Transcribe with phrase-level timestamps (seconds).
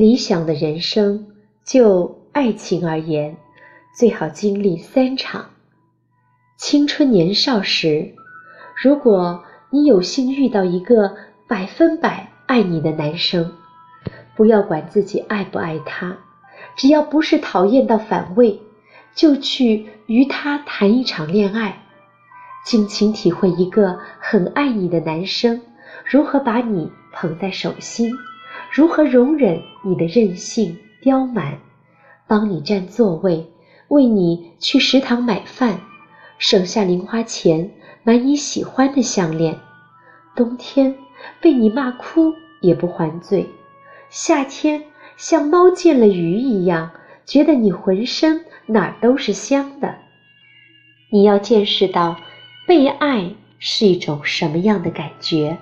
[0.00, 1.26] 理想的人生，
[1.62, 3.36] 就爱情而言，
[3.94, 5.50] 最好经历三场。
[6.56, 8.14] 青春年少时，
[8.82, 11.14] 如果你有幸遇到一个
[11.46, 13.52] 百分百爱你的男生，
[14.34, 16.16] 不要管自己爱不爱他，
[16.76, 18.58] 只要不是讨厌到反胃，
[19.14, 21.78] 就去与他谈一场恋爱，
[22.64, 25.60] 尽情体会一个很爱你的男生
[26.06, 28.10] 如何把你捧在手心，
[28.72, 31.58] 如何容忍你的任性刁蛮，
[32.28, 33.50] 帮你占座位，
[33.88, 35.80] 为你去食堂买饭，
[36.38, 37.72] 省下零花钱
[38.04, 39.58] 买你喜欢的项链，
[40.36, 40.96] 冬天
[41.40, 43.48] 被你骂哭也不还嘴。
[44.08, 44.84] 夏天
[45.16, 46.92] 像猫见了鱼一样，
[47.26, 49.96] 觉得你浑身哪儿都是香的。
[51.10, 52.16] 你要见识到
[52.68, 55.58] 被爱是一种什么样的感觉，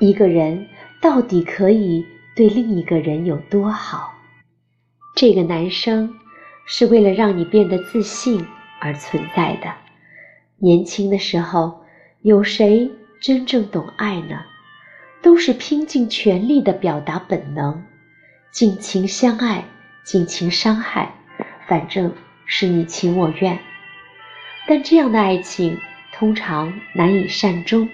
[0.00, 0.66] 一个人
[1.00, 2.04] 到底可以
[2.34, 4.12] 对另一个人有多好。
[5.14, 6.12] 这个男生
[6.66, 8.44] 是为了让你变得自信
[8.80, 9.72] 而存在的。
[10.58, 11.84] 年轻的时候，
[12.22, 12.90] 有谁
[13.20, 14.42] 真正懂爱呢？
[15.22, 17.82] 都是拼尽全力的表达本能，
[18.50, 19.64] 尽情相爱，
[20.04, 21.14] 尽情伤害，
[21.66, 22.12] 反正
[22.44, 23.58] 是你情我愿。
[24.66, 25.78] 但这样的爱情
[26.12, 27.88] 通常难以善终，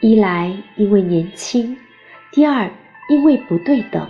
[0.00, 1.76] 一来因为年轻，
[2.30, 2.70] 第二
[3.08, 4.08] 因为不对等。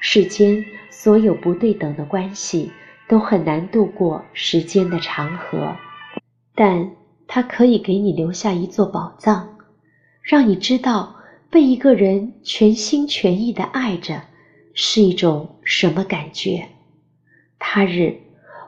[0.00, 2.70] 世间所有不对等的关系
[3.08, 5.76] 都很难度过时间的长河，
[6.54, 6.90] 但
[7.26, 9.56] 它可以给你留下一座宝藏，
[10.22, 11.16] 让你知道。
[11.52, 14.22] 被一个人全心全意的爱着，
[14.72, 16.68] 是一种什么感觉？
[17.58, 18.20] 他日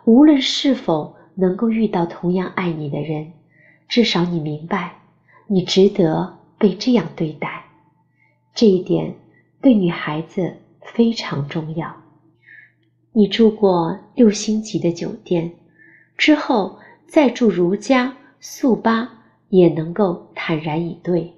[0.05, 3.35] 无论是否能够遇到同样爱你的人，
[3.87, 4.97] 至少你明白，
[5.47, 7.67] 你值得被这样对待。
[8.53, 9.15] 这一点
[9.63, 12.03] 对女孩子非常重要。
[13.13, 15.53] 你住过六星级的酒店
[16.19, 19.09] 之后，再住如家速八，
[19.51, 21.33] 也能够坦然以对。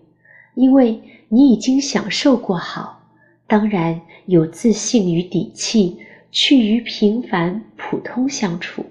[0.54, 3.02] 因为你已经享受过好，
[3.46, 5.98] 当然有自信与底气
[6.30, 8.86] 去与平凡普通相处。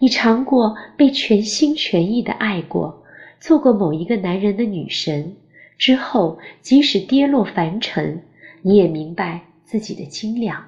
[0.00, 3.04] 你尝过被全心全意的爱过，
[3.38, 5.36] 做过某一个男人的女神
[5.76, 8.22] 之后，即使跌落凡尘，
[8.62, 10.64] 你也明白自己的斤两，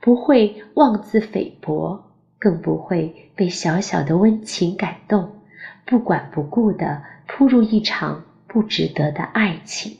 [0.00, 2.04] 不会妄自菲薄，
[2.38, 5.40] 更不会被小小的温情感动，
[5.84, 8.24] 不管不顾地扑入一场。
[8.46, 9.96] 不值得的爱情。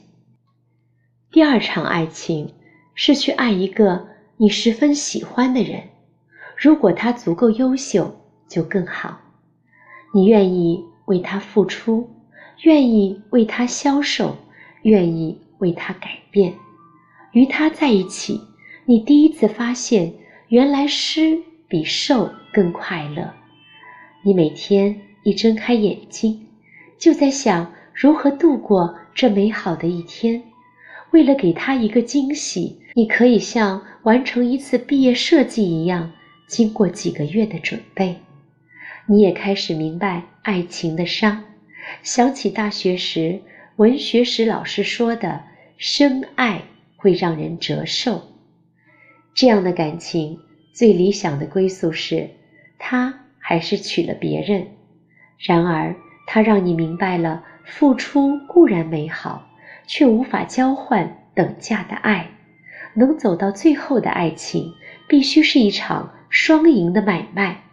[1.29, 2.53] 第二场爱情
[2.93, 4.07] 是去爱一个
[4.37, 5.89] 你十分喜欢的人，
[6.55, 8.15] 如果他足够优秀，
[8.47, 9.19] 就更好。
[10.13, 12.09] 你愿意为他付出，
[12.61, 14.37] 愿意为他消瘦，
[14.83, 16.53] 愿意为他改变。
[17.35, 18.39] 与他在一起，
[18.85, 20.13] 你第一次发现，
[20.47, 21.37] 原来失
[21.67, 23.33] 比受更快乐。
[24.23, 26.47] 你每天一睁开眼睛，
[26.97, 27.71] 就在想。
[27.97, 30.43] 如何度过这美好的一天？
[31.11, 36.11] 为了给他一个惊喜，你可以像完成一次毕业设计一样，
[36.45, 38.17] 经过几个月的准备。
[39.07, 41.41] 你也开始明白爱情的伤，
[42.03, 43.39] 想起大学时
[43.77, 45.41] 文学史老师说的
[45.77, 46.61] “深爱
[47.05, 48.23] 会让人折寿”。
[49.35, 50.39] 这样的感情
[50.73, 52.31] 最理想的归宿是，
[52.79, 54.65] 他还是娶了别人。
[55.37, 55.95] 然而，
[56.25, 57.43] 他让你明白了。
[57.67, 59.47] 付出固然美好，
[59.87, 62.29] 却无法交换等价的爱。
[62.93, 64.71] 能走到最后的爱情，
[65.07, 67.63] 必须是一场双赢的买卖，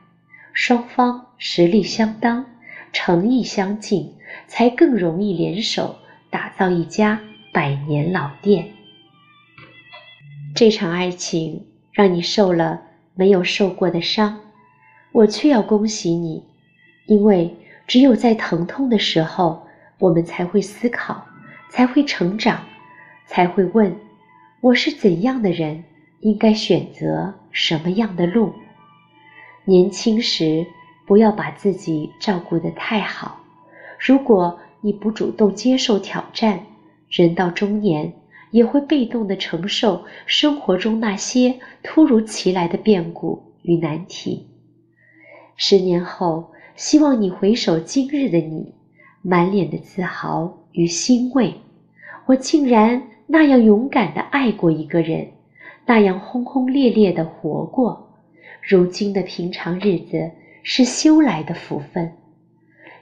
[0.54, 2.46] 双方实力相当，
[2.92, 4.14] 诚意相近，
[4.46, 5.96] 才更容易联手
[6.30, 7.20] 打造一家
[7.52, 8.81] 百年老店。
[10.54, 12.80] 这场爱情让你受了
[13.14, 14.40] 没有受过的伤，
[15.12, 16.44] 我却要恭喜你，
[17.06, 17.56] 因为
[17.86, 19.66] 只有在疼痛的时候。
[19.98, 21.24] 我们才会思考，
[21.70, 22.60] 才会成长，
[23.24, 23.94] 才会问：
[24.60, 25.84] 我是怎样的人，
[26.22, 28.52] 应该选择什么样的路？
[29.64, 30.66] 年轻时
[31.06, 33.38] 不要把自己照顾得太好。
[33.96, 36.66] 如果你不主动接受挑战，
[37.08, 38.12] 人到中年
[38.52, 44.46] 也会被动地承受生活中那些突如其来的变故与难题。
[45.56, 48.72] 十年后，希望你回首今日的你。
[49.24, 51.54] 满脸的自豪与欣慰，
[52.26, 55.28] 我竟然那样勇敢地爱过一个人，
[55.86, 58.10] 那样轰轰烈烈地活过。
[58.60, 60.32] 如今的平常日子
[60.64, 62.12] 是修来的福分，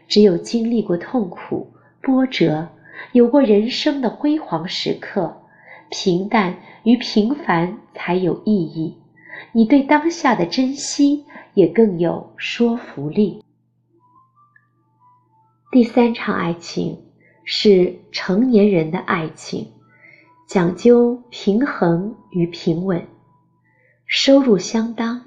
[0.08, 1.73] 只有经历过痛苦
[2.03, 2.69] 波折，
[3.12, 5.39] 有过人生的辉煌时刻，
[5.90, 8.96] 平淡与平凡才有意义。
[9.52, 13.42] 你对当下的珍惜也更有说服力。
[15.72, 17.02] 第三场爱情
[17.44, 19.72] 是成年人的爱情，
[20.46, 23.06] 讲究平衡与平稳，
[24.06, 25.22] 收入相当，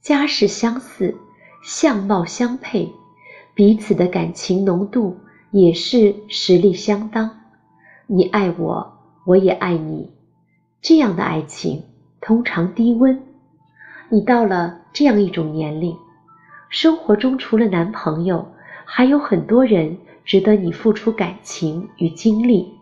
[0.00, 1.16] 家世相似，
[1.62, 2.90] 相貌相配，
[3.54, 5.18] 彼此的感情浓度
[5.50, 7.38] 也是实力相当。
[8.06, 10.10] 你爱我，我也爱你，
[10.80, 11.84] 这样的爱情
[12.20, 13.22] 通常低温。
[14.08, 15.96] 你到了这样一种年龄，
[16.68, 18.52] 生活中除了男朋友。
[18.84, 22.74] 还有很多人值得你付出感情与精力，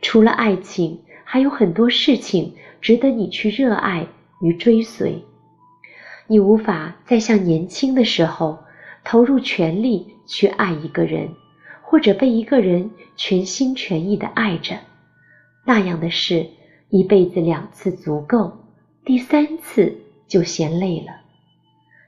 [0.00, 4.06] 除了爱情，还有很多事情值得你去热爱
[4.40, 5.24] 与追随。
[6.28, 8.60] 你无法再像年轻的时候
[9.02, 11.30] 投入全力去爱一个人，
[11.82, 14.76] 或者被一个人全心全意的爱着，
[15.70, 16.48] 那样的事
[16.88, 18.64] 一辈子两次足够，
[19.04, 21.20] 第三次就嫌累了。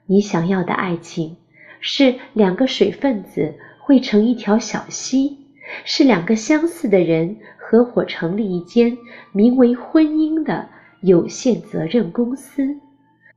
[0.06, 1.37] 你想要的爱情。
[1.85, 5.38] 是两个水分子汇成一条小溪，
[5.85, 8.99] 是两个相似的人合伙成立一间
[9.32, 10.69] 名为婚姻的
[11.00, 12.76] 有限责任公司，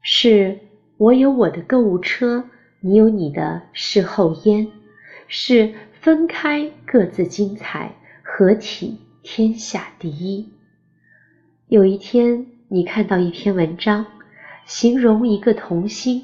[0.01, 0.60] 是
[0.98, 2.44] 我有我的购物车，
[2.81, 4.68] 你有你的事后烟，
[5.28, 10.48] 是分开各自精彩，合体天下第一。
[11.68, 14.06] 有一天，你看到一篇文章，
[14.68, 16.22] 形容一个童星，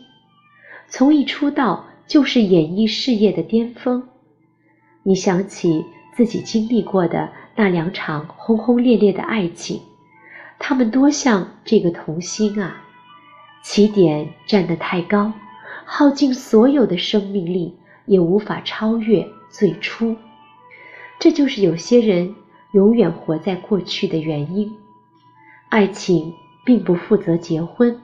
[0.88, 1.88] 从一出道。
[2.08, 4.04] 就是演艺事业的巅峰。
[5.02, 9.80] 你想起自己经历过的那两场轰轰烈烈的爱情，
[10.60, 12.86] 他们多像这个童星啊！
[13.64, 15.32] 起点站得太高，
[15.86, 20.18] 耗尽所有的生命力，也无法超越最初。
[21.18, 22.36] 这就是有些人
[22.74, 24.72] 永远活在过去的原因。
[25.70, 26.34] 爱情
[26.66, 28.00] 并不负责结婚，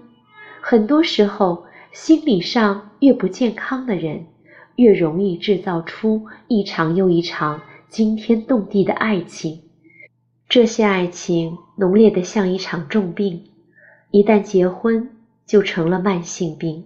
[0.62, 1.66] 很多时候。
[1.94, 4.28] 心理上越不健康的人，
[4.76, 7.60] 越容易制造出一场又一场
[7.90, 9.64] 惊天动地的爱情。
[10.48, 13.46] 这些爱情浓烈的像一场重病，
[14.12, 15.10] 一旦结婚
[15.48, 16.86] 就成了慢性病，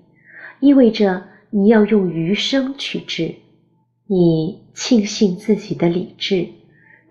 [0.62, 3.36] 意味着你要用余生去治。
[4.08, 6.48] 你庆幸自己的理智，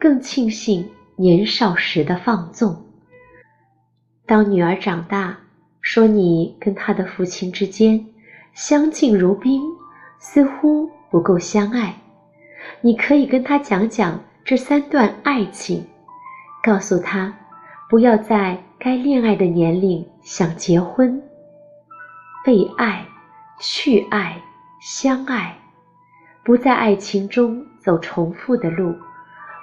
[0.00, 2.84] 更庆幸年少时的放纵。
[4.26, 5.36] 当女儿长大。
[5.82, 8.04] 说你跟她的父亲之间
[8.52, 9.62] 相敬如宾，
[10.18, 11.96] 似乎不够相爱。
[12.82, 15.82] 你可以跟她讲讲这三段爱情，
[16.62, 17.34] 告诉她
[17.88, 21.20] 不要在该恋爱的年龄想结婚。
[22.44, 23.06] 被爱、
[23.58, 24.38] 去爱、
[24.82, 25.56] 相爱，
[26.44, 28.94] 不在爱情中走重复的路，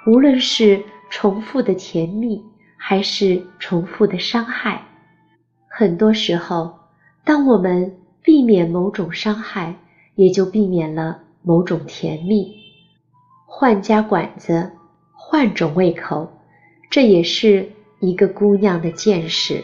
[0.08, 2.42] 无论是重复的甜蜜，
[2.78, 4.82] 还是重复的伤害。
[5.68, 6.78] 很多时候，
[7.24, 9.74] 当我们避免某种伤害，
[10.14, 12.50] 也就避免了某种甜蜜。
[13.44, 14.70] 换家馆子，
[15.12, 16.26] 换种胃口，
[16.88, 19.62] 这也是一个姑娘的见识。